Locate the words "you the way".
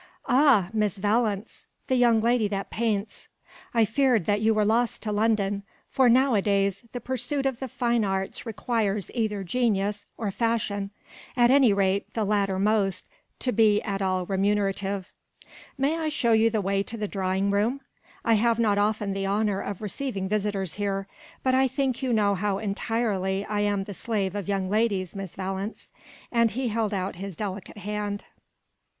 16.33-16.81